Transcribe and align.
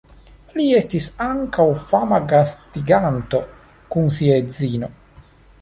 Li 0.53 0.63
estis 0.77 1.09
ankaŭ 1.25 1.67
fama 1.83 2.19
gastiganto 2.33 3.45
kun 3.97 4.13
sia 4.17 4.43
edzino. 4.47 4.95